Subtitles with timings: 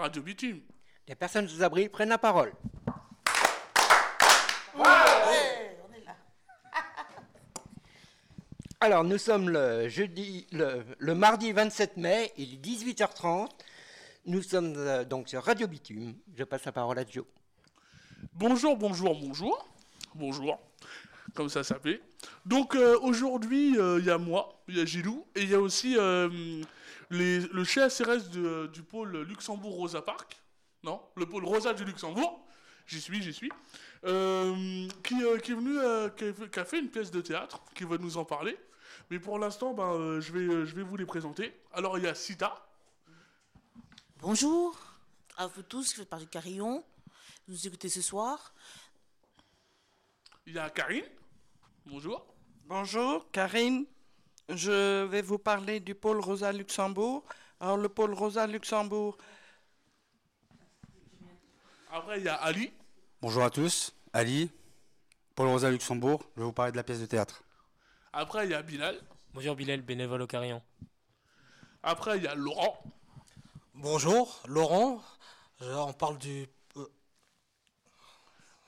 [0.00, 0.60] Radio Bitume.
[1.06, 2.52] Les personnes sous abri prennent la parole.
[8.80, 13.50] Alors, nous sommes le jeudi, le, le mardi 27 mai, il est 18h30.
[14.26, 16.14] Nous sommes euh, donc sur Radio Bitume.
[16.36, 17.26] Je passe la parole à Joe.
[18.34, 19.68] Bonjour, bonjour, bonjour.
[20.14, 20.58] Bonjour.
[21.34, 22.00] Comme ça s'appelle.
[22.46, 25.54] Donc euh, aujourd'hui, euh, il y a moi, il y a Gilou, et il y
[25.54, 26.62] a aussi euh,
[27.10, 30.40] les- le CHRS de- du pôle Luxembourg-Rosa Park.
[30.82, 32.46] Non, le pôle Rosa du Luxembourg.
[32.86, 33.50] J'y suis, j'y suis.
[34.04, 37.20] Euh, qui, euh, qui est venu, euh, qui, a, qui a fait une pièce de
[37.20, 38.58] théâtre, qui va nous en parler.
[39.10, 41.52] Mais pour l'instant, ben, euh, je, vais, je vais vous les présenter.
[41.72, 42.66] Alors il y a Sita.
[44.18, 44.78] Bonjour
[45.36, 46.84] à vous tous qui faites partie du Carillon.
[47.46, 48.52] Vous nous écoutez ce soir.
[50.46, 51.04] Il y a Karine.
[51.86, 52.26] Bonjour.
[52.66, 53.86] Bonjour, Karine.
[54.50, 57.24] Je vais vous parler du pôle Rosa Luxembourg.
[57.60, 59.16] Alors, le pôle Rosa Luxembourg,
[61.92, 62.72] Après, il y a Ali.
[63.20, 64.50] Bonjour à tous, Ali,
[65.34, 67.42] Paul Rosa Luxembourg, je vais vous parler de la pièce de théâtre.
[68.12, 69.00] Après, il y a Bilal.
[69.34, 70.62] Bonjour Bilal, bénévole au Carillon.
[71.82, 72.82] Après, il y a Laurent.
[73.74, 75.02] Bonjour, Laurent.
[75.62, 76.86] Euh, on parle du euh,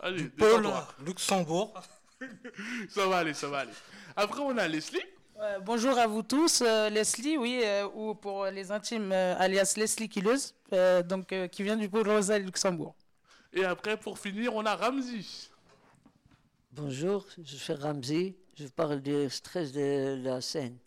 [0.01, 0.69] Allez, pôle.
[1.01, 1.73] Luxembourg.
[2.91, 3.73] Ça va aller, ça va aller.
[4.15, 5.03] Après, on a Leslie.
[5.43, 9.75] Euh, bonjour à vous tous, euh, Leslie, oui, euh, ou pour les intimes, euh, alias
[9.77, 12.95] Leslie Killeuse, euh, donc, euh, qui vient du pôle Rosa Luxembourg.
[13.53, 15.51] Et après, pour finir, on a Ramzi.
[16.71, 18.37] Bonjour, je suis Ramzi.
[18.57, 20.79] Je parle du stress de la scène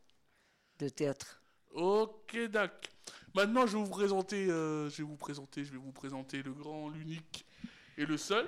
[0.79, 1.41] de théâtre.
[1.73, 2.93] Ok, d'accord.
[3.33, 6.53] Maintenant, je vais vous présenter, euh, je vais vous présenter, je vais vous présenter le
[6.53, 7.45] grand, l'unique
[7.97, 8.47] et le seul,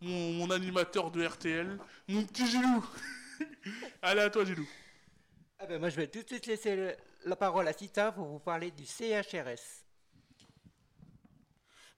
[0.00, 2.84] mon, mon animateur de RTL, mon petit Gilou.
[4.02, 4.66] Allez, à toi, Gilou.
[5.60, 8.40] Ah ben, moi, je vais tout de suite laisser la parole à Sita pour vous
[8.40, 9.84] parler du CHRS.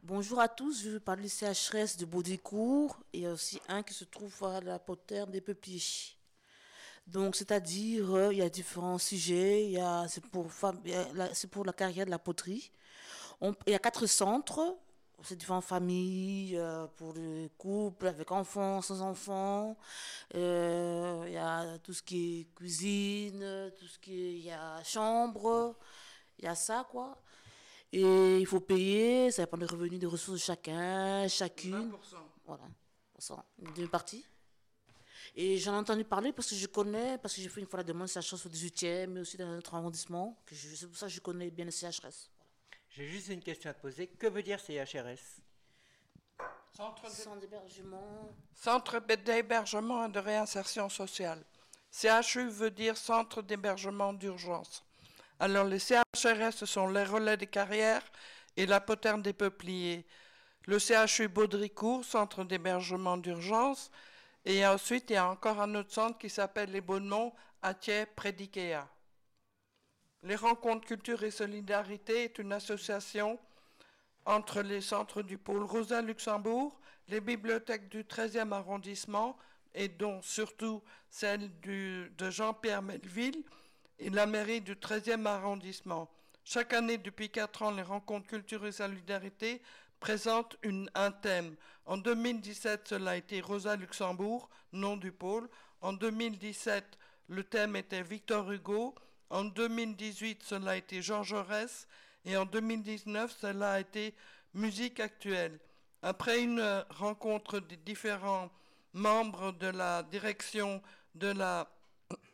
[0.02, 4.04] Bonjour à tous, je vais parler du CHRS de Baudricourt et aussi un qui se
[4.04, 5.82] trouve à la poterne des Peupliers.
[7.06, 9.72] Donc, c'est-à-dire, euh, il y a différents sujets,
[10.08, 10.48] c'est pour,
[11.50, 12.70] pour la carrière de la poterie.
[13.40, 14.76] Il y a quatre centres,
[15.22, 19.76] c'est différentes familles, euh, pour les couples avec enfants, sans enfants.
[20.34, 24.50] Euh, il y a tout ce qui est cuisine, tout ce qui est, il y
[24.50, 25.76] a chambre,
[26.38, 27.20] il y a ça, quoi.
[27.92, 31.92] Et il faut payer, ça dépend des revenus, des ressources de chacun, chacune.
[32.44, 32.64] Voilà,
[33.12, 34.24] pour ça, une demi-partie.
[35.34, 37.78] Et j'en ai entendu parler parce que je connais, parce que j'ai fait une fois
[37.78, 40.38] la demande CHRS au 18e, mais aussi dans un autre arrondissement.
[40.50, 42.30] C'est pour ça que je connais bien le CHRS.
[42.96, 44.06] J'ai juste une question à te poser.
[44.06, 45.42] Que veut dire CHRS
[46.74, 48.30] Centre Centre d'hébergement.
[48.54, 51.44] Centre d'hébergement et de réinsertion sociale.
[51.92, 54.82] CHU veut dire Centre d'hébergement d'urgence.
[55.38, 58.02] Alors, les CHRS, ce sont les relais des carrières
[58.56, 60.06] et la poterne des peupliers.
[60.66, 63.90] Le CHU Baudricourt, Centre d'hébergement d'urgence.
[64.46, 68.06] Et ensuite, il y a encore un autre centre qui s'appelle les Bonnemont, à Thiers,
[68.06, 68.88] près d'Ikea.
[70.26, 73.38] Les rencontres culture et solidarité est une association
[74.24, 79.38] entre les centres du pôle Rosa Luxembourg, les bibliothèques du 13e arrondissement,
[79.72, 83.44] et dont surtout celle de Jean-Pierre Melville,
[84.00, 86.10] et la mairie du 13e arrondissement.
[86.42, 89.62] Chaque année, depuis quatre ans, les rencontres culture et solidarité
[90.00, 90.56] présentent
[90.96, 91.54] un thème.
[91.84, 95.48] En 2017, cela a été Rosa Luxembourg, nom du pôle.
[95.82, 96.98] En 2017,
[97.28, 98.96] le thème était Victor Hugo.
[99.30, 101.88] En 2018, cela a été Jean Jaurès.
[102.24, 104.14] Et en 2019, cela a été
[104.54, 105.58] musique actuelle.
[106.02, 108.50] Après une euh, rencontre des différents
[108.92, 110.82] membres de la direction
[111.14, 111.68] de la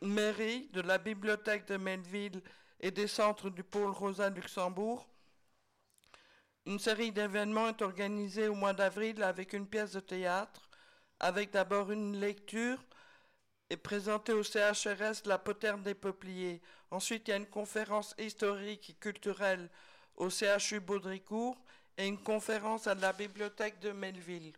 [0.01, 2.41] mairie, de la bibliothèque de Melville
[2.79, 5.07] et des centres du pôle Rosa Luxembourg,
[6.65, 10.69] une série d'événements est organisée au mois d'avril avec une pièce de théâtre,
[11.19, 12.79] avec d'abord une lecture
[13.73, 16.61] et présentée au CHRS La Poterne des Peupliers.
[16.91, 19.67] Ensuite, il y a une conférence historique et culturelle
[20.15, 21.57] au CHU Baudricourt
[21.97, 24.53] et une conférence à la bibliothèque de Melville.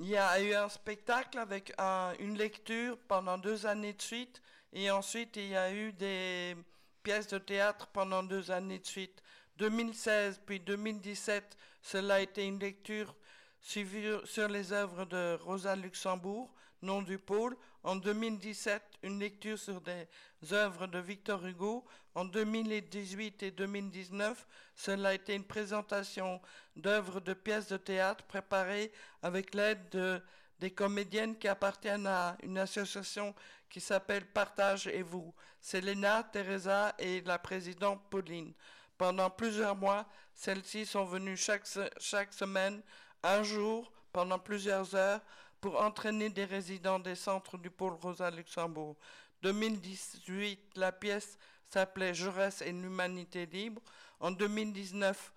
[0.00, 4.42] Il y a eu un spectacle avec un- une lecture pendant deux années de suite
[4.72, 6.56] et ensuite il y a eu des
[7.04, 9.22] pièces de théâtre pendant deux années de suite.
[9.58, 13.14] 2016 puis 2017, cela a été une lecture
[13.62, 17.56] sur les œuvres de Rosa Luxembourg, nom du pôle.
[17.84, 20.06] En 2017, une lecture sur des
[20.52, 21.84] œuvres de Victor Hugo.
[22.14, 26.40] En 2018 et 2019, cela a été une présentation
[26.76, 28.92] d'œuvres de pièces de théâtre préparées
[29.22, 30.20] avec l'aide de,
[30.60, 33.34] des comédiennes qui appartiennent à une association
[33.70, 35.32] qui s'appelle Partage et vous.
[35.60, 38.52] C'est Léna, Teresa et la présidente Pauline.
[38.98, 41.66] Pendant plusieurs mois, celles-ci sont venues chaque,
[41.98, 42.82] chaque semaine,
[43.22, 45.20] un jour, pendant plusieurs heures,
[45.60, 48.96] pour entraîner des résidents des centres du pôle Rosa Luxembourg.
[49.42, 51.38] 2018, la pièce
[51.68, 53.80] s'appelait Jaurès et l'humanité libre.
[54.20, 55.32] En 2019,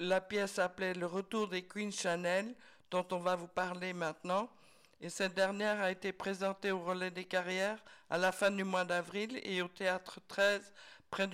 [0.00, 2.54] la pièce s'appelait Le retour des Queen Chanel,
[2.90, 4.48] dont on va vous parler maintenant.
[5.00, 8.84] Et cette dernière a été présentée au Relais des Carrières à la fin du mois
[8.84, 10.72] d'avril et au Théâtre 13,
[11.10, 11.28] près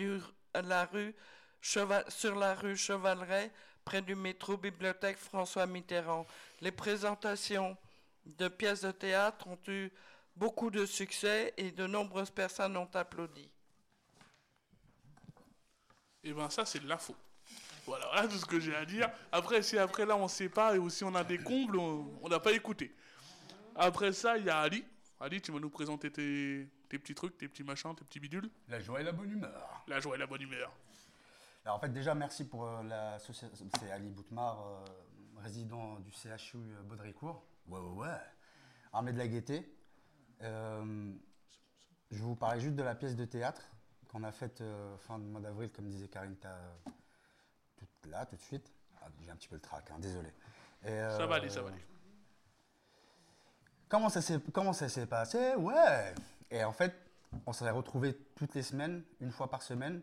[0.55, 1.15] à la rue
[1.61, 3.53] sur la rue Chevaleret,
[3.85, 6.27] près du métro Bibliothèque François Mitterrand.
[6.61, 7.77] Les présentations
[8.25, 9.91] de pièces de théâtre ont eu
[10.37, 13.49] beaucoup de succès et de nombreuses personnes ont applaudi.
[16.23, 17.15] Et ben ça, c'est de l'info.
[17.87, 19.11] Voilà, voilà tout ce que j'ai à dire.
[19.33, 22.29] Après, si après là, on sait pas et aussi on a des combles, on on
[22.29, 22.95] n'a pas écouté.
[23.75, 24.85] Après ça, il y a Ali.
[25.19, 28.51] Ali, tu vas nous présenter tes, tes petits trucs, tes petits machins, tes petits bidules?
[28.69, 29.85] La joie et la bonne humeur.
[29.87, 30.73] La joie et la bonne humeur.
[31.71, 34.85] Alors en fait déjà merci pour euh, l'association, c'est Ali Boutmar, euh,
[35.41, 37.45] résident du CHU euh, Baudricourt.
[37.69, 38.17] Ouais ouais ouais.
[38.93, 39.73] Armée de la Gaieté.
[40.43, 41.13] Euh,
[42.11, 43.63] je vous parler juste de la pièce de théâtre
[44.09, 48.41] qu'on a faite euh, fin du mois d'avril, comme disait Karine tout là tout de
[48.41, 48.73] suite.
[49.01, 50.31] Ah, J'ai un petit peu le trac, hein, désolé.
[50.83, 51.87] Et, Ça va aller, ça va aller.
[53.89, 55.55] Comment ça s'est comment ça s'est passé?
[55.55, 56.15] Ouais.
[56.51, 56.97] Et en fait,
[57.47, 60.03] on s'est retrouvés toutes les semaines, une fois par semaine,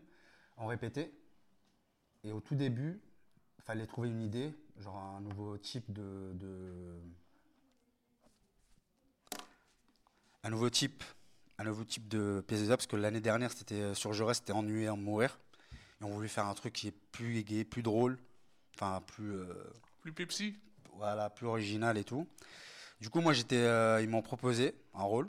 [0.56, 1.12] on répétait.
[2.24, 3.00] Et au tout début,
[3.58, 7.00] il fallait trouver une idée, genre un nouveau type de, de-
[10.44, 11.02] un nouveau type,
[11.58, 14.52] un nouveau type de pièce de parce que l'année dernière, c'était euh, sur Jaurès, c'était
[14.52, 15.38] ennuyé en mourir.
[16.00, 18.18] Et on voulait faire un truc qui est plus gai, plus drôle,
[18.74, 19.52] enfin plus euh,
[20.00, 20.56] Plus Pepsi.
[20.94, 22.26] voilà, plus original et tout.
[23.00, 25.28] Du coup, moi, j'étais, euh, ils m'ont proposé un rôle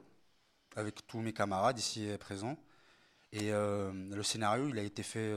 [0.76, 2.58] avec tous mes camarades ici présents.
[3.32, 5.36] Et euh, le scénario, il a été fait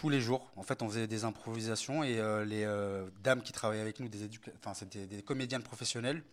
[0.00, 0.50] tous les jours.
[0.56, 4.08] En fait, on faisait des improvisations et euh, les euh, dames qui travaillaient avec nous,
[4.08, 6.24] des enfin, c'était des comédiennes professionnelles,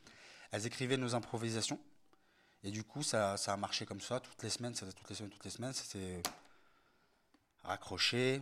[0.52, 1.78] elles écrivaient nos improvisations.
[2.64, 5.16] Et du coup, ça, ça a marché comme ça toutes les semaines, ça, toutes les
[5.16, 5.74] semaines, toutes les semaines.
[5.74, 6.22] C'était
[7.64, 8.42] raccroché,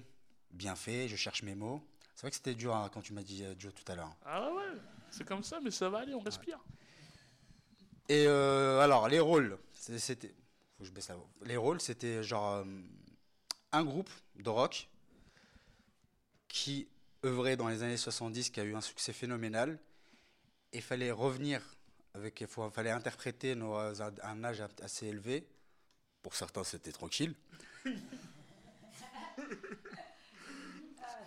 [0.51, 1.07] bien fait.
[1.07, 1.81] Je cherche mes mots.
[2.13, 4.15] C'est vrai que c'était dur hein, quand tu m'as dit euh, Joe tout à l'heure.
[4.25, 4.77] Ah ouais,
[5.09, 6.59] c'est comme ça, mais ça va aller, on respire.
[8.09, 10.35] Et euh, alors, les rôles, c'était.
[10.77, 11.29] Faut que je baisse la voix.
[11.41, 12.63] Les rôles, c'était genre
[13.71, 14.87] un groupe de rock
[16.55, 16.87] qui
[17.25, 19.77] œuvrait dans les années 70, qui a eu un succès phénoménal.
[20.71, 21.61] Et fallait revenir
[22.13, 22.39] avec.
[22.39, 25.45] Il faut- fallait interpréter nos, un âge assez élevé.
[26.21, 27.35] Pour certains, c'était tranquille.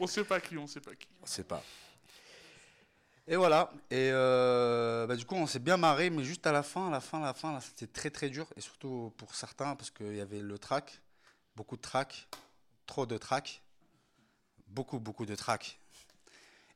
[0.00, 1.08] On sait pas qui, on sait pas qui.
[1.20, 1.62] On sait pas.
[3.26, 3.72] Et voilà.
[3.90, 6.90] Et euh, bah, du coup, on s'est bien marré, mais juste à la fin, à
[6.92, 8.46] la fin, à la fin, là, c'était très très dur.
[8.56, 11.00] Et surtout pour certains, parce qu'il y avait le track,
[11.56, 12.28] beaucoup de track,
[12.86, 13.60] trop de track,
[14.68, 15.78] beaucoup beaucoup de track.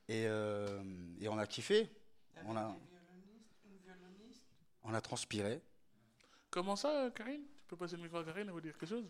[0.08, 0.82] Et, euh,
[1.20, 1.90] et on a kiffé.
[2.44, 2.76] On a,
[4.82, 5.62] on a transpiré.
[6.50, 7.42] Comment ça, euh, Karine?
[7.56, 9.08] Tu peux passer le micro à Karine, elle veut dire quelque chose?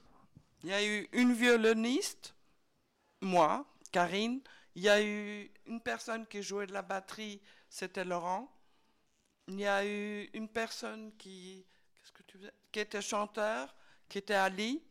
[0.63, 2.35] Il y a eu une violoniste,
[3.21, 4.41] moi, Karine.
[4.75, 8.53] Il y a eu une personne qui jouait de la batterie, c'était Laurent.
[9.49, 13.75] Il y a eu une personne qui, qu'est-ce que tu faisais qui était chanteur,
[14.09, 14.83] qui était Ali.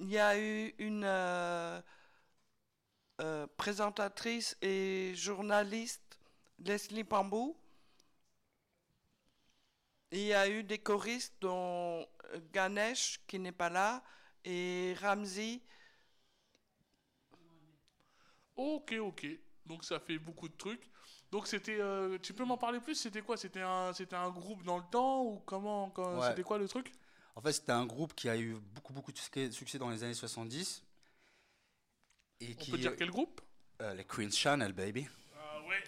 [0.00, 1.80] Il y a eu une euh,
[3.20, 6.18] euh, présentatrice et journaliste,
[6.58, 7.56] Leslie Pambou.
[10.10, 12.06] Il y a eu des choristes dont
[12.52, 14.02] Ganesh, qui n'est pas là,
[14.44, 15.62] et Ramzi.
[18.56, 19.26] Ok, ok.
[19.66, 20.88] Donc ça fait beaucoup de trucs.
[21.30, 22.94] Donc c'était, euh, tu peux m'en parler plus?
[22.94, 23.36] C'était quoi?
[23.36, 26.28] C'était un, c'était un groupe dans le temps ou comment quand- Ouais.
[26.28, 26.90] C'était quoi le truc?
[27.36, 30.02] En fait, c'était un groupe qui a eu beaucoup beaucoup de succès succès dans les
[30.02, 30.82] années 70.
[32.40, 33.40] Et On qui, peut dire quel groupe?
[33.82, 35.08] Euh, les Queen's Channel, baby.
[35.36, 35.82] Ah ouais.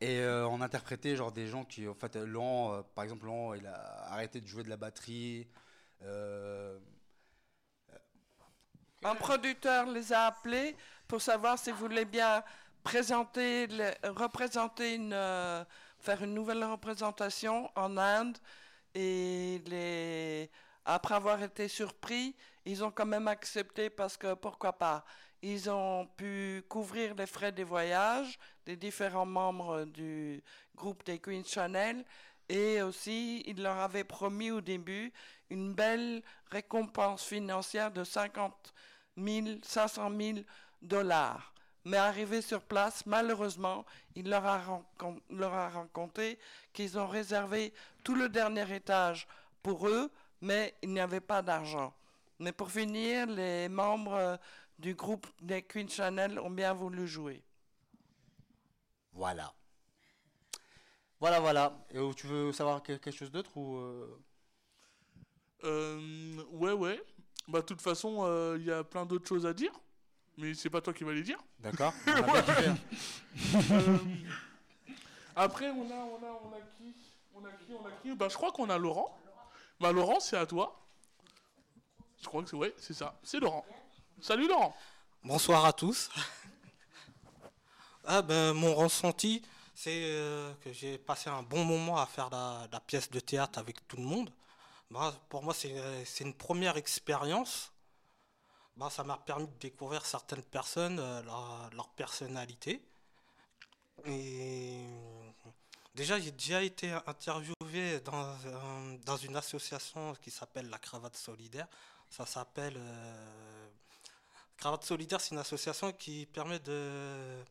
[0.00, 3.54] Et euh, on interprétait genre des gens qui, en fait, Laurent, euh, par exemple, Laurent,
[3.54, 5.46] il a arrêté de jouer de la batterie.
[6.02, 6.78] euh,
[9.04, 10.76] Un producteur les a appelés
[11.06, 12.42] pour savoir s'ils voulaient bien
[12.82, 13.68] présenter,
[14.04, 15.64] représenter une, euh,
[15.98, 18.38] faire une nouvelle représentation en Inde.
[18.94, 20.50] Et les,
[20.84, 25.04] après avoir été surpris, ils ont quand même accepté parce que pourquoi pas.
[25.42, 30.42] Ils ont pu couvrir les frais des voyages des différents membres du
[30.74, 32.04] groupe des Queen Chanel.
[32.48, 35.12] Et aussi, ils leur avaient promis au début
[35.50, 38.74] une belle récompense financière de 50
[39.16, 40.38] 000, 500 000
[40.82, 41.52] dollars.
[41.84, 43.84] Mais arrivé sur place, malheureusement,
[44.16, 44.82] il leur a,
[45.30, 46.38] leur a raconté
[46.72, 49.28] qu'ils ont réservé tout le dernier étage
[49.62, 51.94] pour eux, mais il n'y avait pas d'argent.
[52.40, 54.38] Mais pour finir, les membres
[54.78, 57.42] du groupe des Queen Chanel ont bien voulu jouer.
[59.12, 59.52] Voilà.
[61.20, 61.72] Voilà, voilà.
[61.90, 64.22] Et oh, tu veux savoir que- quelque chose d'autre ou euh,
[65.64, 67.02] Euh, ouais, ouais.
[67.48, 69.72] Bah, de toute façon, euh, il y a plein d'autres choses à dire.
[70.36, 71.38] Mais c'est pas toi qui vas les dire.
[71.60, 71.92] D'accord.
[73.70, 73.98] Euh,
[75.34, 76.94] Après, on a, on a, on a qui?
[77.34, 78.14] On a qui On a qui?
[78.14, 79.18] Bah, je crois qu'on a Laurent.
[79.80, 80.78] Bah, Laurent, c'est à toi.
[82.22, 83.18] Je crois que c'est ouais, c'est ça.
[83.22, 83.64] C'est Laurent.
[84.26, 84.74] Salut Laurent.
[85.22, 86.10] Bonsoir à tous.
[88.04, 89.40] Ah ben, mon ressenti,
[89.72, 93.86] c'est euh, que j'ai passé un bon moment à faire la, pièce de théâtre avec
[93.86, 94.32] tout le monde.
[94.90, 97.70] Bah, pour moi, c'est euh, c'est une première expérience.
[98.76, 101.22] Bah, ça m'a permis de découvrir certaines personnes, euh,
[101.72, 102.82] leur, personnalité.
[104.06, 104.80] Et
[105.94, 111.68] déjà, j'ai déjà été interviewé dans, un- dans une association qui s'appelle la Cravate Solidaire.
[112.10, 112.76] Ça s'appelle
[114.56, 117.42] Cravate Solidaire, c'est une association qui permet de,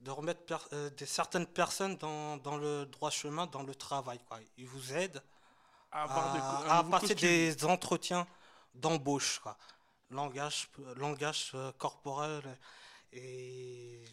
[0.00, 4.18] de remettre per- euh, des, certaines personnes dans, dans le droit chemin, dans le travail.
[4.28, 4.38] Quoi.
[4.58, 5.22] Ils vous aident
[5.92, 8.26] À à, à passer des entretiens
[8.74, 9.38] d'embauche.
[9.40, 9.56] quoi.
[10.10, 12.42] Langage, langage euh, corporel.
[13.12, 14.04] Et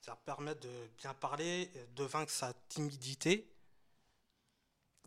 [0.00, 3.50] ça permet de bien parler, de vaincre sa timidité.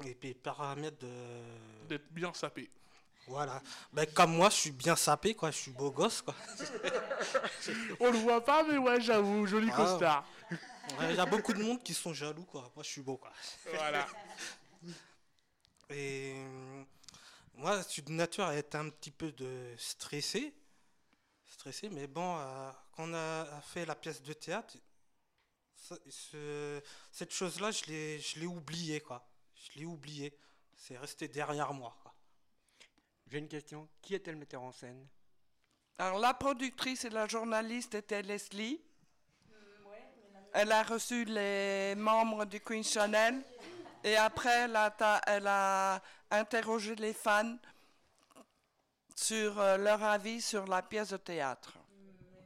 [0.06, 1.88] Et puis permettre de.
[1.88, 2.70] D'être bien sapé.
[3.28, 3.62] Voilà.
[3.92, 5.52] Ben, comme moi, je suis bien sapé, quoi.
[5.52, 6.34] Je suis beau gosse, quoi.
[8.00, 9.76] On le voit pas, mais ouais, j'avoue, joli Ah.
[9.76, 10.26] costard.
[11.00, 12.72] Ouais, Il y a beaucoup de monde qui sont jaloux, quoi.
[12.76, 13.32] Moi, je suis beau, quoi.
[13.74, 14.08] Voilà.
[15.90, 16.84] Et euh,
[17.56, 20.54] moi, je suis de nature à être un petit peu de stressé.
[21.50, 24.76] Stressé, mais bon, euh, quand on a fait la pièce de théâtre,
[25.76, 26.82] ça- ce-
[27.12, 29.26] cette chose-là, je l'ai, je l'ai oublié, quoi.
[29.56, 30.38] Je l'ai oublié.
[30.76, 31.96] C'est resté derrière moi.
[33.30, 33.88] J'ai une question.
[34.02, 35.06] Qui était le metteur en scène?
[35.98, 38.82] Alors, la productrice et la journaliste était Leslie.
[40.54, 43.44] Elle a reçu les membres du Queen Chanel.
[44.04, 47.58] Et après, elle a, ta- elle a interrogé les fans
[49.16, 51.78] sur euh, leur avis sur la pièce de théâtre.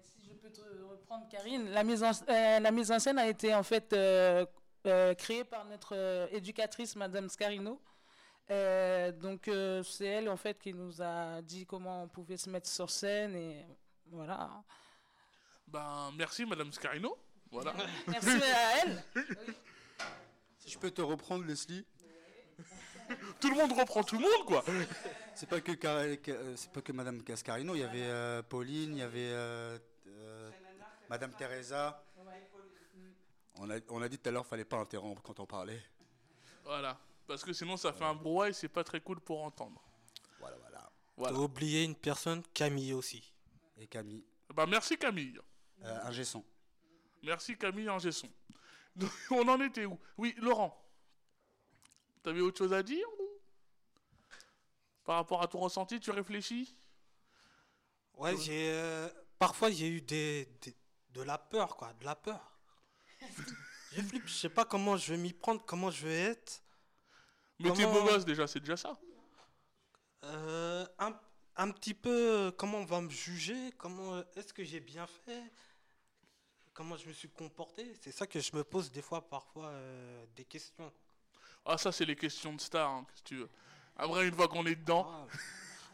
[0.02, 3.28] Si je peux te reprendre, Karine, la mise en, euh, la mise en scène a
[3.28, 4.46] été en fait euh,
[4.88, 7.80] euh, créée par notre euh, éducatrice, Madame Scarino.
[8.51, 12.50] Euh, donc euh, c'est elle en fait qui nous a dit comment on pouvait se
[12.50, 13.65] mettre sur scène et
[14.12, 14.50] voilà.
[15.67, 17.17] Ben, merci Madame Scarino.
[17.50, 17.74] Voilà.
[18.08, 19.03] Merci à elle.
[20.58, 21.86] Si je peux te reprendre, Leslie.
[23.41, 24.63] Tout le monde reprend tout le monde, quoi.
[25.36, 27.75] C'est pas que Car- que- euh, c'est pas que Madame Cascarino.
[27.75, 29.77] Il y avait euh, Pauline, il y avait euh,
[30.08, 30.50] euh,
[31.10, 32.03] Madame Teresa.
[33.55, 35.81] On a, on a dit tout à l'heure, fallait pas interrompre quand on parlait.
[36.63, 36.98] Voilà.
[37.32, 39.82] Parce que sinon, ça fait un brouhaha et c'est pas très cool pour entendre.
[40.38, 40.92] Voilà, voilà.
[41.16, 41.38] Voilà.
[41.38, 43.24] T'as oublié une personne, Camille aussi.
[43.78, 45.40] Et Camille, Bah, merci Camille.
[45.82, 46.44] euh, un gesson.
[47.24, 48.30] Merci Camille Angesson.
[48.98, 49.98] Donc, On en était où?
[50.18, 50.78] Oui, Laurent.
[52.22, 53.30] T'avais autre chose à dire ou?
[55.06, 56.76] Par rapport à ton ressenti, tu réfléchis?
[58.16, 59.08] Ouais, j'ai euh,
[59.40, 60.76] parfois j'ai eu des, des-
[61.12, 62.60] de la peur quoi, de la peur.
[63.94, 66.62] je flippe, je sais pas comment je vais m'y prendre, comment je vais être.
[67.62, 68.98] Mais t'es beau gosse déjà, c'est déjà ça.
[70.24, 71.20] Euh, un,
[71.56, 75.08] un petit peu euh, comment on va me juger, comment euh, est-ce que j'ai bien
[75.08, 75.44] fait,
[76.74, 77.94] comment je me suis comporté.
[78.01, 80.91] C'est ça que je me pose des fois parfois euh, des questions.
[81.65, 83.50] Ah, ça, c'est les questions de star, hein, que tu veux.
[83.96, 85.27] Après, une fois qu'on est dedans, Ah,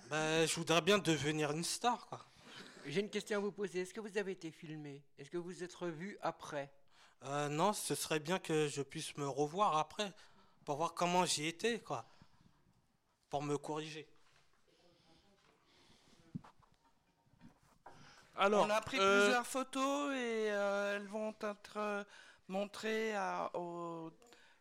[0.09, 2.25] ben, je voudrais bien devenir une star quoi.
[2.86, 3.81] J'ai une question à vous poser.
[3.81, 5.03] Est-ce que vous avez été filmé?
[5.17, 6.71] Est-ce que vous êtes revu après?
[7.24, 10.13] Euh, non, ce serait bien que je puisse me revoir après
[10.67, 12.05] pour voir comment j'y étais quoi,
[13.29, 14.05] pour me corriger.
[18.36, 18.65] alors.
[18.65, 22.03] On a pris euh, plusieurs photos et euh, elles vont être euh,
[22.50, 24.12] montrées à- aux,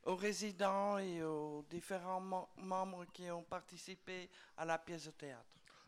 [0.04, 5.44] aux résidents et aux différents mem- membres qui ont participé à la pièce de théâtre.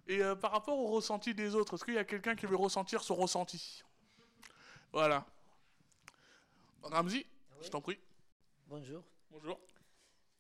[0.09, 2.57] Et euh, par rapport au ressenti des autres, est-ce qu'il y a quelqu'un qui veut
[2.57, 3.85] ressentir son ressenti?
[4.91, 5.25] Voilà.
[6.83, 7.25] Ramzi,
[7.63, 8.01] je t'en prie.
[8.67, 9.05] Bonjour.
[9.31, 9.61] Bonjour.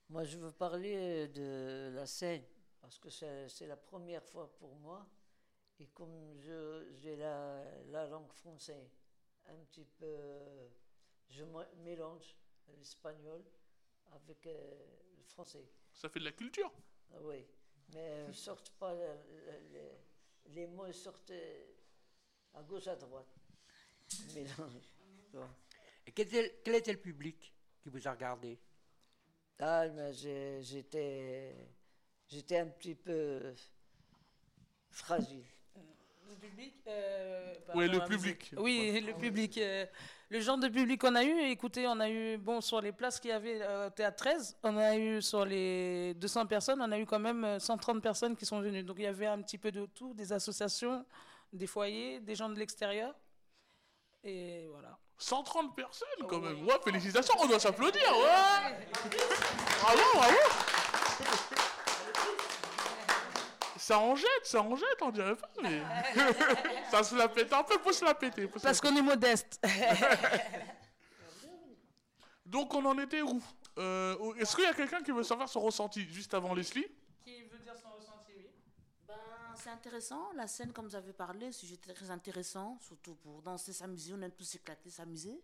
[0.08, 2.42] Moi, je veux parler de la scène,
[2.80, 5.06] parce que c'est la première fois pour moi.
[5.80, 6.34] Et comme
[6.96, 8.90] j'ai la, la langue française
[9.46, 10.16] un petit peu,
[11.28, 12.36] je mé- mélange
[12.76, 13.44] l'espagnol
[14.12, 14.86] avec euh,
[15.16, 15.64] le français.
[15.92, 16.72] Ça fait de la culture.
[17.12, 17.46] Ah oui,
[17.94, 21.66] mais ne sortent pas, le- les, les mots sortent euh,
[22.54, 23.28] à gauche, à droite.
[24.34, 24.90] Mélange.
[26.06, 28.58] Et quel était, quel était le public qui vous a regardé?
[29.60, 29.86] Ah,
[30.60, 31.54] j'étais,
[32.28, 33.54] j'étais un petit peu
[34.90, 35.44] fragile.
[36.28, 38.52] Le public euh, Ouais, rapport le public.
[38.52, 38.54] musique.
[38.58, 39.58] Oui, le public.
[39.58, 39.86] euh,
[40.30, 43.18] le genre de public qu'on a eu, écoutez, on a eu, bon, sur les places
[43.18, 46.92] qu'il y avait euh, au Théâtre 13, on a eu sur les 200 personnes, on
[46.92, 48.82] a eu quand même euh, 130 personnes qui sont venues.
[48.84, 51.04] Donc il y avait un petit peu de tout, des associations,
[51.52, 53.14] des foyers, des gens de l'extérieur.
[54.22, 54.98] Et voilà.
[55.18, 56.64] 130 personnes quand même.
[56.66, 58.02] Ouais, félicitations, on doit s'applaudir.
[58.16, 58.88] Ouais.
[59.80, 60.36] Bravo, bravo.
[63.76, 65.82] Ça en jette, ça en jette, on dirait pas, mais.
[66.90, 68.46] ça se la pète un peu, faut se la péter.
[68.46, 69.60] faut se la Parce qu'on est modeste.
[72.46, 73.42] Donc on en était où?
[73.78, 76.86] Euh, Est-ce qu'il y a quelqu'un qui veut savoir son ressenti juste avant Leslie
[77.24, 78.46] qui veut dire son ressenti, oui.
[79.08, 79.14] Ben,
[79.56, 84.12] c'est intéressant, la scène, comme vous avez parlé, sujet très intéressant, surtout pour danser, s'amuser,
[84.14, 85.42] on aime tous s'éclater, s'amuser.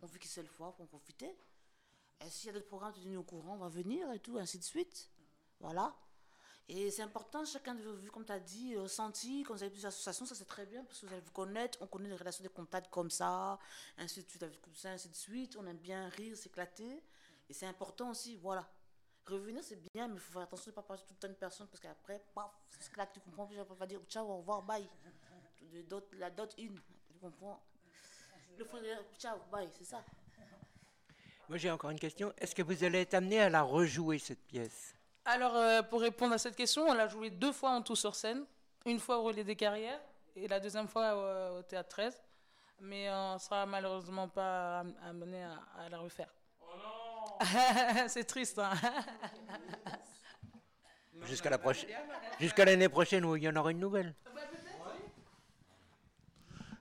[0.00, 1.36] On vit qu'une seule fois pour en profiter.
[2.24, 4.58] Et s'il y a d'autres programmes, tenus au courant, on va venir et tout, ainsi
[4.58, 5.10] de suite.
[5.58, 5.94] Voilà.
[6.68, 9.62] Et c'est important, chacun de vos vues, comme tu as dit, euh, ressenti, quand vous
[9.62, 12.08] avez plusieurs associations, ça c'est très bien, parce que vous allez vous connaître, on connaît
[12.08, 13.58] les relations de contact comme ça,
[13.98, 17.02] ainsi de suite, avec comme ça, ainsi de suite, on aime bien rire, s'éclater.
[17.48, 18.70] Et c'est important aussi, voilà.
[19.26, 21.28] Revenir, c'est bien, mais il faut faire attention de ne pas passer tout le temps
[21.28, 24.26] une personne, parce qu'après, paf, c'est là que tu comprends, puis on va dire ciao,
[24.26, 24.88] au revoir, bye.
[25.72, 26.74] De la dot une,
[27.12, 27.62] tu comprends?
[28.58, 30.02] Le fond, dire ciao, bye, c'est ça.
[31.48, 32.32] Moi, j'ai encore une question.
[32.38, 34.94] Est-ce que vous allez être amené à la rejouer, cette pièce?
[35.24, 38.14] Alors, euh, pour répondre à cette question, on l'a joué deux fois en tout sur
[38.14, 38.44] scène.
[38.86, 40.00] Une fois au Relais des Carrières
[40.34, 41.14] et la deuxième fois
[41.52, 42.20] au, au Théâtre 13.
[42.80, 46.32] Mais on sera malheureusement pas am- amené à, à la refaire.
[48.08, 48.72] C'est triste, hein
[51.22, 51.90] Jusqu'à la prochaine.
[52.38, 54.14] Jusqu'à l'année prochaine où il y en aura une nouvelle.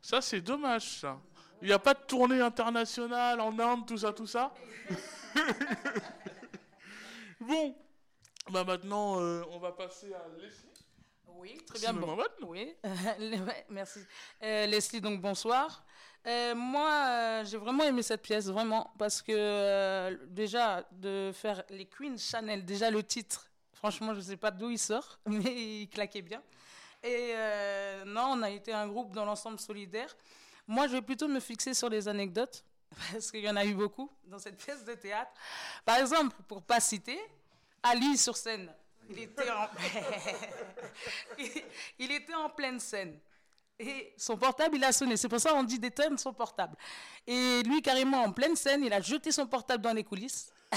[0.01, 1.19] Ça, c'est dommage, ça.
[1.62, 4.53] Il n'y a pas de tournée internationale en Inde, tout ça, tout ça.
[7.41, 7.75] bon,
[8.50, 10.69] bah maintenant, euh, on va passer à Leslie.
[11.27, 11.93] Oui, très bien.
[11.93, 12.17] Bon.
[12.43, 12.75] Oui,
[13.69, 14.00] merci.
[14.41, 15.84] Euh, Leslie, donc bonsoir.
[16.28, 21.63] Euh, moi, euh, j'ai vraiment aimé cette pièce, vraiment, parce que euh, déjà, de faire
[21.70, 25.82] les Queens Chanel, déjà le titre, franchement, je ne sais pas d'où il sort, mais
[25.82, 26.41] il claquait bien.
[27.02, 27.34] Et
[28.06, 30.13] non, on a été un groupe dans l'ensemble solidaire.
[30.67, 32.65] Moi, je vais plutôt me fixer sur les anecdotes,
[33.12, 35.32] parce qu'il y en a eu beaucoup dans cette pièce de théâtre.
[35.86, 37.17] Par exemple, pour pas citer,
[37.82, 38.70] Ali sur scène.
[39.10, 39.67] Il était en,
[42.00, 43.17] il était en pleine scène.
[43.80, 45.15] Et son portable, il a sonné.
[45.15, 46.76] C'est pour ça qu'on dit d'éteindre son portable.
[47.26, 50.52] Et lui, carrément, en pleine scène, il a jeté son portable dans les coulisses.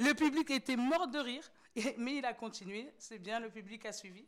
[0.00, 1.50] le public était mort de rire,
[1.96, 2.92] mais il a continué.
[2.98, 4.26] C'est bien, le public a suivi.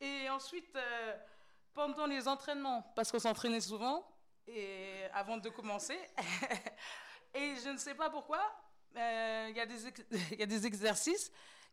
[0.00, 1.16] Et ensuite, euh,
[1.74, 4.08] pendant les entraînements, parce qu'on s'entraînait souvent,
[4.48, 5.98] et avant de commencer,
[7.34, 8.40] et je ne sais pas pourquoi,
[8.96, 11.30] euh, il y a des exercices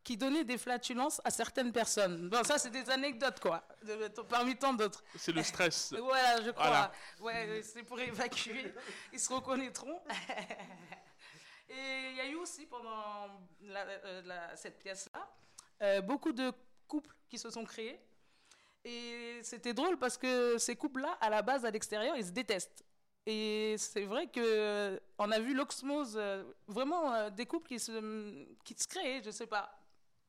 [0.08, 2.30] qui donnaient des flatulences à certaines personnes.
[2.30, 5.04] Bon, ça, c'est des anecdotes, quoi, de- de- parmi tant d'autres.
[5.18, 5.94] C'est le stress.
[6.00, 6.66] Voilà, je crois.
[6.66, 6.92] Voilà.
[7.20, 8.74] Ouais, c'est pour évacuer.
[9.12, 10.00] Ils se reconnaîtront.
[11.70, 13.28] Et il y a eu aussi pendant
[13.64, 15.28] la- euh, la- cette pièce-là
[15.82, 16.54] euh, beaucoup de
[16.88, 18.00] couples qui se sont créés.
[18.86, 22.86] Et c'était drôle parce que ces couples-là, à la base, à l'extérieur, ils se détestent.
[23.26, 27.78] Et c'est vrai que euh, on a vu l'osmose, euh, vraiment euh, des couples qui
[27.80, 29.78] se, qui se créent, je sais pas.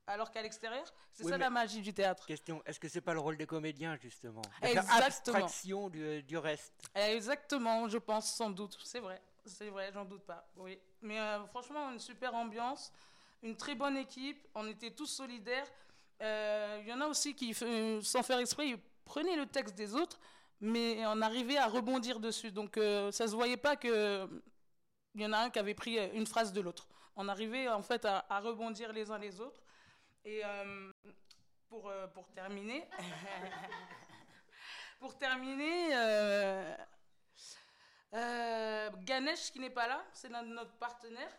[0.08, 2.24] Alors qu'à l'extérieur, c'est Oui, ça la magie du théâtre.
[2.26, 4.40] Question est-ce que c'est pas le rôle des comédiens, justement?
[4.62, 5.04] De Exactement.
[5.06, 6.72] abstraction du, du reste.
[6.94, 8.78] Exactement, je pense, sans doute.
[8.84, 10.48] C'est vrai, c'est vrai, j'en doute pas.
[10.56, 10.78] Oui.
[11.02, 12.90] Mais euh, franchement, une super ambiance,
[13.42, 14.48] une très bonne équipe.
[14.54, 15.66] On était tous solidaires.
[16.22, 19.74] Euh, Il y en a aussi qui, euh, sans faire exprès, ils prenaient le texte
[19.74, 20.18] des autres,
[20.60, 22.50] mais on arrivait à rebondir dessus.
[22.50, 24.26] Donc euh, ça se voyait pas que
[25.14, 26.88] il y en a un qui avait pris euh, une phrase de l'autre.
[27.14, 29.60] On arrivait en fait à, à rebondir les uns les autres.
[30.24, 30.92] Et euh,
[31.68, 32.88] pour, euh, pour terminer,
[35.00, 35.94] pour terminer,
[38.14, 41.30] euh, Ganesh qui n'est pas là, c'est l'un de notre partenaire.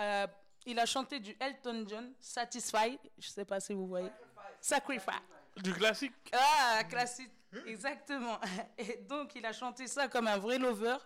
[0.00, 0.26] Euh,
[0.66, 4.10] il a chanté du Elton John, Satisfy, je sais pas si vous voyez.
[4.60, 5.14] Sacrifice.
[5.56, 6.14] Du classique.
[6.32, 7.32] Ah, classique,
[7.66, 8.38] exactement.
[8.76, 10.96] Et donc, il a chanté ça comme un vrai lover,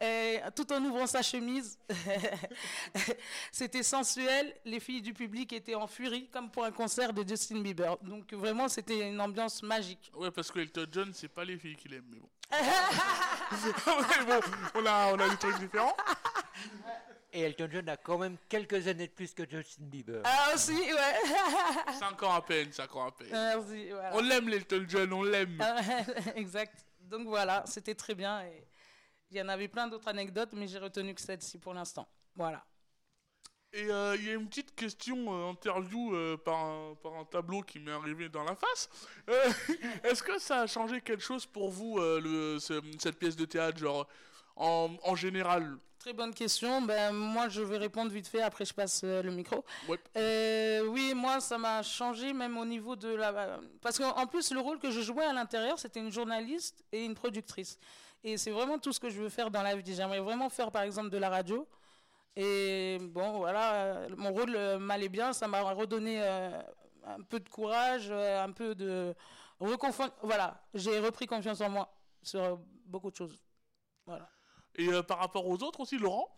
[0.00, 1.78] et tout en ouvrant sa chemise.
[3.52, 4.54] C'était sensuel.
[4.64, 7.96] Les filles du public étaient en furie, comme pour un concert de Justin Bieber.
[8.02, 10.10] Donc, vraiment, c'était une ambiance magique.
[10.14, 12.28] Ouais, parce que Elton John, c'est pas les filles qu'il aime, mais bon.
[13.64, 14.40] Mais bon,
[14.74, 15.96] on a, on a des trucs différents.
[17.32, 20.22] Et Elton John a quand même quelques années de plus que Justin Bieber.
[20.24, 21.92] Ah, aussi, ouais.
[21.98, 23.28] 5 ans à peine, 5 ans à peine.
[23.30, 24.10] Merci, voilà.
[24.14, 25.58] On l'aime, l'Elton John, on l'aime.
[25.60, 25.80] Ah,
[26.36, 26.84] exact.
[27.00, 28.42] Donc voilà, c'était très bien.
[28.42, 28.64] Et
[29.34, 32.06] il y en avait plein d'autres anecdotes, mais j'ai retenu que celle-ci pour l'instant.
[32.36, 32.64] Voilà.
[33.72, 37.24] Et euh, il y a une petite question euh, interview euh, par, un, par un
[37.24, 38.88] tableau qui m'est arrivé dans la face.
[39.28, 39.50] Euh,
[40.04, 43.78] Est-ce que ça a changé quelque chose pour vous, le, ce- cette pièce de théâtre,
[43.78, 44.06] genre
[44.54, 45.76] en, en général?
[45.98, 46.82] Très bonne question.
[46.82, 49.64] Ben, moi, je vais répondre vite fait, après je passe le micro.
[49.88, 49.98] Ouais.
[50.86, 53.58] Oui, moi, ça m'a changé même au niveau de la...
[53.80, 57.14] Parce qu'en plus, le rôle que je jouais à l'intérieur, c'était une journaliste et une
[57.14, 57.78] productrice.
[58.26, 59.94] Et c'est vraiment tout ce que je veux faire dans la vie.
[59.94, 61.68] J'aimerais vraiment faire, par exemple, de la radio.
[62.34, 65.32] Et bon, voilà, euh, mon rôle euh, m'allait bien.
[65.34, 66.60] Ça m'a redonné euh,
[67.04, 69.14] un peu de courage, un peu de...
[69.60, 73.38] reconfort- Voilà, j'ai repris confiance en moi sur beaucoup de choses.
[74.06, 74.28] Voilà.
[74.74, 76.34] Et euh, par rapport aux autres aussi, Laurent?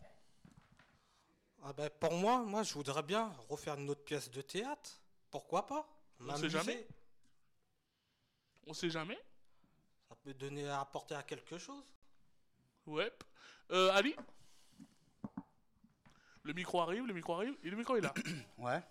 [1.62, 4.90] Ah ben, pour moi, moi, je voudrais bien refaire une autre pièce de théâtre.
[5.30, 5.88] Pourquoi pas?
[6.20, 6.50] On M'amuser.
[6.50, 6.86] sait jamais.
[8.66, 9.18] On sait jamais
[10.34, 11.84] Donner à apporter à quelque chose.
[12.86, 13.12] Ouais.
[13.70, 14.14] Euh, Ali?
[16.42, 18.12] Le micro arrive, le micro arrive, et le micro est là.
[18.58, 18.82] Ouais.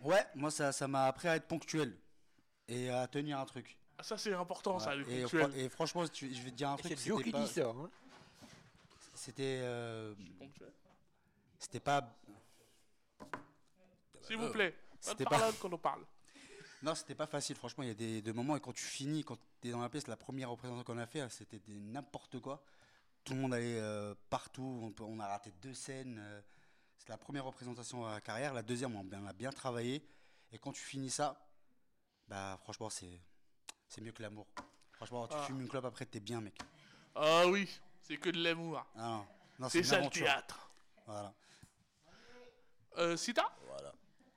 [0.00, 1.96] Ouais, moi ça ça m'a appris à être ponctuel
[2.68, 3.78] et à tenir un truc.
[3.98, 5.24] Ah, ça, c'est important, ça, les et,
[5.64, 6.94] et franchement, tu- je vais te dire un truc.
[6.96, 7.66] Qui pas- dit ça.
[7.70, 7.90] hein.
[9.14, 9.60] C'était.
[9.62, 10.70] euh, Ponctuel.
[11.58, 12.06] c'était pas.
[14.20, 16.04] S'il vous plaît, C'était pas pas- là quand on parle.
[16.82, 17.56] Non, c'était pas facile.
[17.56, 19.80] Franchement, il y a des, des moments et quand tu finis, quand tu es dans
[19.80, 22.62] la pièce, la première représentation qu'on a fait, c'était n'importe quoi.
[23.24, 24.80] Tout le monde allait euh, partout.
[24.82, 26.18] On, peut- on a raté deux scènes.
[26.20, 26.40] euh,
[26.98, 28.52] c'est la première représentation à carrière.
[28.54, 30.06] La deuxième, on, on a bien travaillé.
[30.52, 31.44] Et quand tu finis ça,
[32.28, 33.20] bah franchement, c'est
[33.88, 34.46] c'est mieux que l'amour.
[34.92, 35.42] Franchement, tu Ah.
[35.44, 36.58] fumes une clope après, t'es bien, mec.
[37.14, 37.68] Ah oui,
[38.02, 38.84] c'est que de l'amour.
[38.96, 39.26] Ah non,
[39.58, 40.70] non C'est ça le théâtre.
[41.06, 41.32] Voilà.
[42.98, 43.50] Euh, Sita?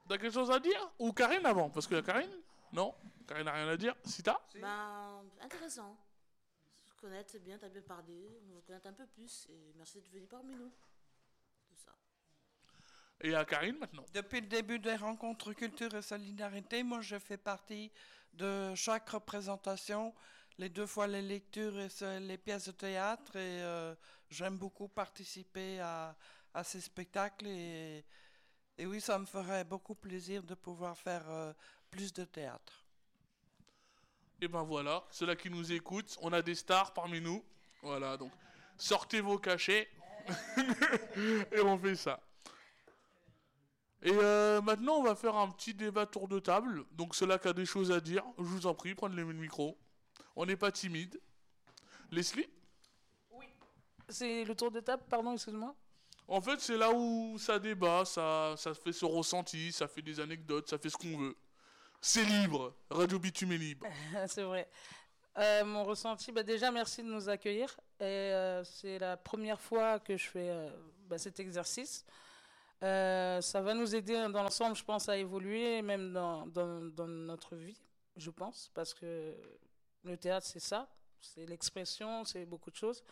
[0.10, 2.36] T'as quelque chose à dire Ou Karine avant Parce que Karine
[2.74, 2.96] Non
[3.28, 3.96] Karine n'a rien à dire.
[4.04, 5.96] Sita Ben, intéressant.
[6.84, 8.42] Se connaître, c'est bien, t'as bien parlé.
[8.50, 9.46] On va se connaître un peu plus.
[9.52, 10.72] Et merci de venir parmi nous.
[11.68, 11.92] Tout ça.
[13.22, 14.04] Et à Karine maintenant.
[14.12, 17.92] Depuis le début des rencontres culture et solidarité, moi je fais partie
[18.34, 20.16] de chaque représentation,
[20.58, 23.94] les deux fois les lectures et les pièces de théâtre, et euh,
[24.32, 26.16] j'aime beaucoup participer à,
[26.56, 27.46] à ces spectacles.
[27.46, 28.04] Et,
[28.80, 31.54] et oui, ça me ferait beaucoup plaisir de pouvoir faire euh,
[31.92, 32.86] plus de théâtre.
[34.40, 37.44] Et ben voilà, ceux-là qui nous écoutent, on a des stars parmi nous.
[37.82, 38.32] Voilà, donc
[38.78, 39.90] sortez vos cachets.
[41.52, 42.22] et on fait ça.
[44.02, 46.86] Et euh, maintenant, on va faire un petit débat tour de table.
[46.92, 49.78] Donc, ceux-là qui a des choses à dire, je vous en prie, prenez le micro.
[50.38, 51.20] On n'est pas timide.
[52.12, 52.48] Leslie?
[54.08, 55.76] C'est le tour de table, pardon, excuse-moi.
[56.32, 60.20] En fait, c'est là où ça débat, ça, ça fait ce ressenti, ça fait des
[60.20, 61.36] anecdotes, ça fait ce qu'on veut.
[62.00, 62.76] C'est libre.
[62.92, 63.88] Radio Bitume est libre.
[64.28, 64.70] c'est vrai.
[65.40, 67.76] Euh, mon ressenti, bah déjà merci de nous accueillir.
[68.02, 70.70] Euh, c'est la première fois que je fais euh,
[71.08, 72.06] bah, cet exercice.
[72.80, 76.46] Ça va nous aider dans l'ensemble, je pense, à évoluer, même dans
[77.08, 77.82] notre vie,
[78.16, 79.36] je pense, parce que
[80.04, 80.88] le théâtre, c'est ça,
[81.20, 83.04] c'est l'expression, c'est beaucoup de choses.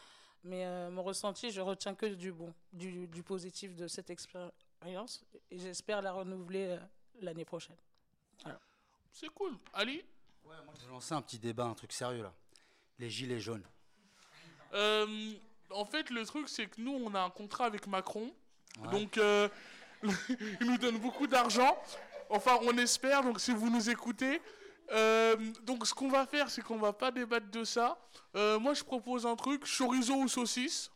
[0.43, 5.25] Mais euh, mon ressenti, je retiens que du bon, du, du positif de cette expérience,
[5.51, 6.79] et j'espère la renouveler euh,
[7.21, 7.75] l'année prochaine.
[9.11, 9.57] C'est cool.
[9.73, 10.03] Ali?
[10.45, 12.31] Ouais, moi, je vais lancer un petit débat, un truc sérieux là.
[12.99, 13.65] Les gilets jaunes.
[14.73, 15.33] Euh,
[15.71, 18.31] en fait, le truc, c'est que nous, on a un contrat avec Macron.
[18.79, 18.91] Ouais.
[18.91, 19.49] Donc, euh,
[20.03, 21.77] il nous donne beaucoup d'argent.
[22.29, 23.23] Enfin, on espère.
[23.23, 24.39] Donc, si vous nous écoutez.
[24.91, 27.97] Euh, donc, ce qu'on va faire, c'est qu'on va pas débattre de ça.
[28.35, 30.91] Euh, moi, je propose un truc chorizo ou saucisse.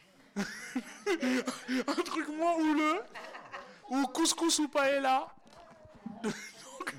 [0.36, 3.00] un truc moins houleux.
[3.90, 5.28] Ou couscous ou paella.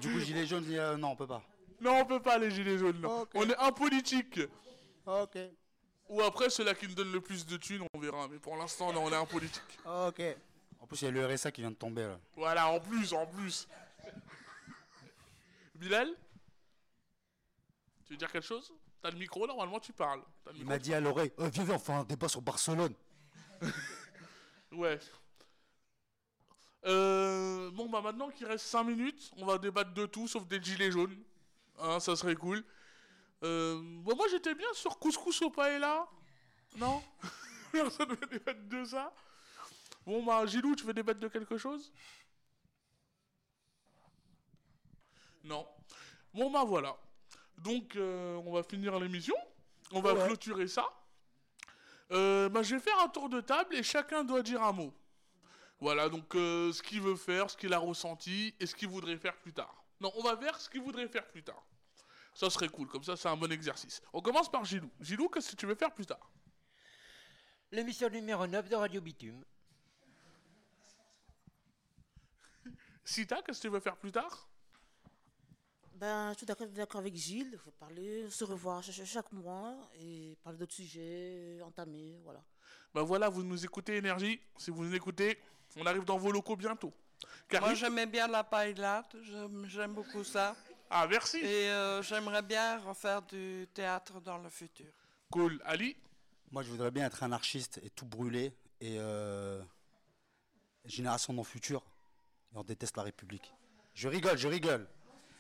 [0.02, 1.44] Du coup, gilets jaunes, euh, non, on peut pas.
[1.80, 3.00] Non, on peut pas les gilets jaunes.
[3.00, 3.28] Non.
[3.34, 4.40] On est impolitique.
[5.06, 5.38] Ok.
[6.10, 8.28] Ou après, ceux-là qui nous donnent le plus de thunes, on verra.
[8.28, 9.80] Mais pour l'instant, non, on est impolitique.
[9.86, 10.22] Ok.
[10.80, 12.20] En plus, il y a le RSA qui vient de tomber là.
[12.36, 13.68] Voilà, en plus, en plus.
[15.76, 16.10] Bilal?
[18.06, 18.72] Tu veux dire quelque chose?
[19.02, 20.22] T'as le micro, normalement tu parles.
[20.44, 22.04] T'as le Il micro, m'a tu dit à l'oreille Euh, Viens, viens, on fait un
[22.04, 22.94] débat sur Barcelone.
[23.60, 23.72] parles.
[24.72, 25.00] Ouais.
[26.86, 30.62] Euh, bon, bah maintenant qu'il reste 5 minutes, on va débattre de tout sauf des
[30.62, 31.18] gilets jaunes.
[31.80, 32.64] Hein, ça serait cool.
[33.44, 36.08] Euh, bon, moi j'étais bien sur couscous au paella.
[36.78, 37.02] Non
[37.72, 39.14] Personne veut débattre de ça.
[40.06, 41.92] Bon, bah Gilou, tu veux débattre de quelque chose?
[45.44, 45.66] Non.
[46.34, 46.96] Bon, bah voilà.
[47.66, 49.36] Donc, euh, on va finir l'émission.
[49.92, 50.26] On va Ouais.
[50.28, 50.86] clôturer ça.
[52.12, 54.94] Euh, bah, je vais faire un tour de table et chacun doit dire un mot.
[55.80, 59.18] Voilà, donc euh, ce qu'il veut faire, ce qu'il a ressenti et ce qu'il voudrait
[59.18, 59.84] faire plus tard.
[60.00, 61.62] Non, on va vers ce qu'il voudrait faire plus tard.
[62.36, 64.02] Ça serait cool, comme ça c'est un bon exercice.
[64.14, 64.90] On commence par Gilou.
[65.02, 66.30] Gilou, qu'est-ce que tu veux faire plus tard?
[67.72, 69.44] L'émission numéro 9 de Radio Bitume.
[73.04, 74.48] Sita, qu'est-ce que tu veux faire plus tard?
[75.96, 77.52] Ben, je suis d'accord- d'accord avec Gilles.
[77.54, 82.44] Il faut parler, se revoir chaque, chaque mois et parler d'autres sujets, entamer, voilà.
[82.94, 84.40] Ben voilà, vous nous écoutez Énergie.
[84.58, 85.40] Si vous nous écoutez,
[85.78, 86.94] on arrive dans vos locaux bientôt.
[87.52, 90.56] Moi, j'aimais bien la paillade, j'aime j'aime beaucoup ça.
[90.90, 91.38] Ah, merci.
[91.38, 94.92] Et euh, j'aimerais bien refaire du théâtre dans le futur.
[95.32, 95.62] Cool.
[95.66, 95.96] Ali
[96.52, 98.54] Moi, je voudrais bien être anarchiste et tout brûler.
[98.82, 99.62] Et euh,
[100.84, 101.82] génération non future.
[102.54, 103.54] Et on déteste la République.
[103.94, 104.88] Je rigole, je rigole.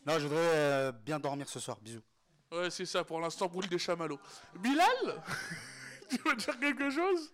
[0.05, 1.77] Non, je voudrais euh, bien dormir ce soir.
[1.81, 2.01] Bisous.
[2.51, 4.19] Ouais, c'est ça, pour l'instant, brûle des chamallows.
[4.55, 5.23] Bilal
[6.09, 7.33] Tu veux dire quelque chose?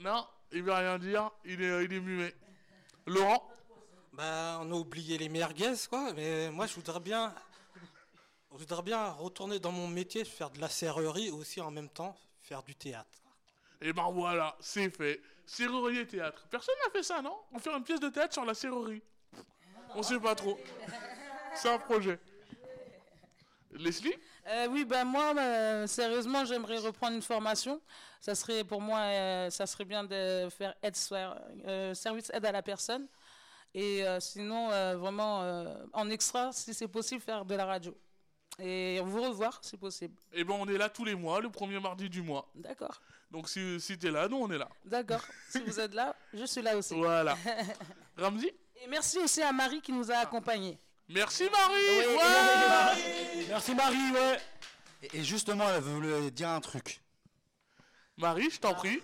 [0.00, 2.34] Non, il veut rien dire, il est, il est muet.
[3.06, 3.50] Laurent?
[4.12, 6.12] Bah, on a oublié les merguez, quoi.
[6.14, 7.34] Mais moi, je voudrais bien,
[8.52, 11.90] je voudrais bien retourner dans mon métier, faire de la serrurerie et aussi en même
[11.90, 13.18] temps faire du théâtre.
[13.82, 15.20] Et ben voilà, c'est fait.
[15.44, 16.46] Serrurerie et théâtre.
[16.50, 17.36] Personne n'a fait ça, non?
[17.52, 19.02] On fait une pièce de théâtre sur la serrurerie.
[19.96, 20.58] On sait pas trop.
[21.54, 22.18] C'est un projet.
[23.72, 24.12] Leslie?
[24.46, 27.80] Euh, oui, ben moi, euh, sérieusement, j'aimerais reprendre une formation.
[28.20, 30.96] Ça serait pour moi, euh, ça serait bien de faire aide,
[31.94, 33.08] service aide à la personne.
[33.74, 37.96] Et sinon, vraiment, en extra, si c'est possible, faire de la radio.
[38.58, 40.14] Et vous revoir, si possible.
[40.32, 42.48] Eh ben on est là tous les mois, le premier mardi du mois.
[42.54, 43.02] D'accord.
[43.30, 44.70] Donc si, si t'es là, nous on est là.
[44.86, 45.22] D'accord.
[45.50, 46.94] si vous êtes là, je suis là aussi.
[46.94, 47.36] Voilà.
[48.16, 48.50] Ramzi
[48.82, 50.78] Et merci aussi à Marie qui nous a accompagnés.
[51.08, 54.38] Merci Marie Ouais Merci Marie, ouais.
[55.02, 57.00] Et, et justement, elle voulait dire un truc.
[58.16, 59.00] Marie, je t'en prie.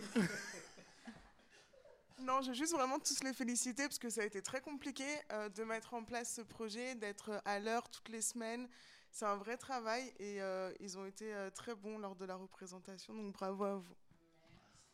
[2.22, 5.04] Non, je veux juste vraiment tous les féliciter parce que ça a été très compliqué
[5.32, 8.68] euh, de mettre en place ce projet, d'être à l'heure toutes les semaines.
[9.11, 12.37] C'est un vrai travail et euh, ils ont été euh, très bons lors de la
[12.37, 13.96] représentation, donc bravo à vous.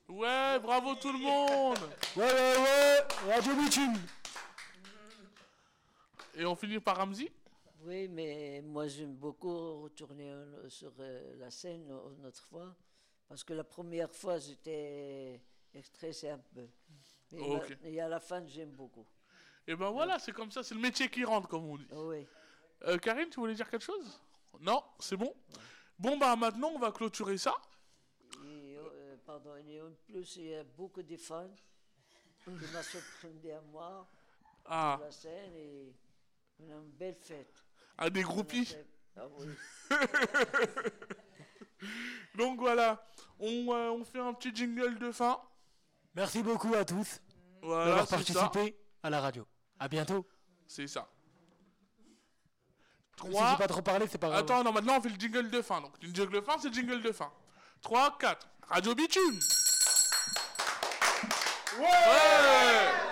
[0.09, 1.79] Ouais, bravo tout le monde
[2.17, 3.35] Ouais, ouais, ouais.
[3.35, 3.95] Radio Bitume.
[6.38, 7.29] Et on finit par Ramzi
[7.83, 10.33] Oui, mais moi j'aime beaucoup retourner
[10.68, 12.74] sur euh, la scène une autre fois,
[13.29, 15.40] parce que la première fois j'étais
[15.83, 16.66] stressé un peu.
[17.33, 19.05] Ma- et à la fin j'aime beaucoup.
[19.66, 21.87] Et ben voilà, c'est comme ça, c'est le métier qui rentre, comme on dit.
[21.92, 22.27] Oui.
[22.85, 24.18] Euh, Karine, tu voulais dire quelque chose?
[24.61, 25.35] Non, c'est bon
[25.98, 27.53] Bon, bah maintenant, on va clôturer ça.
[28.46, 31.51] Et, euh, pardon, et en plus il y a beaucoup de fans
[32.44, 34.09] qui m'ont surpris à moi
[34.64, 34.94] Ah.
[34.96, 35.92] sur la scène et
[36.61, 37.53] on a une belle fête.
[37.97, 38.77] Ah, des groupies
[39.16, 39.47] Ah oui.
[42.37, 43.05] Donc voilà,
[43.38, 45.40] on, euh, on fait un petit jingle de fin.
[46.14, 47.21] Merci beaucoup à tous
[47.62, 49.47] Voilà, d'avoir participé à la radio.
[49.79, 50.27] À bientôt.
[50.66, 51.09] C'est ça.
[53.25, 54.40] Même si j'ai pas trop parlé, c'est pas grave.
[54.40, 55.81] Attends, non, maintenant on fait le jingle de fin.
[55.81, 57.33] Donc, le jingle de fin, c'est le jingle de fin.
[57.83, 58.49] 3, 4.
[58.68, 59.38] Radio Bitume
[61.79, 63.08] Ouais,